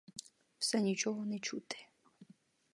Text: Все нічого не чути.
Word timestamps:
Все 0.57 0.79
нічого 0.79 1.25
не 1.25 1.39
чути. 1.39 1.75